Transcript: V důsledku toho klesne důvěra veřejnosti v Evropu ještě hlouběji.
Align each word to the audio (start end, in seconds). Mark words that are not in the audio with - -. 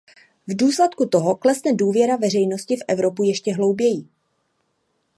V 0.47 0.55
důsledku 0.55 1.05
toho 1.05 1.35
klesne 1.35 1.73
důvěra 1.75 2.15
veřejnosti 2.15 2.75
v 2.77 2.81
Evropu 2.87 3.23
ještě 3.23 3.53
hlouběji. 3.55 4.07